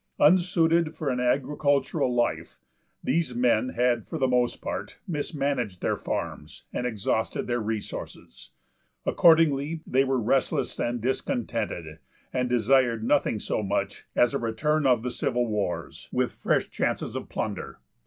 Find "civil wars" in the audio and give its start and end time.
15.11-16.09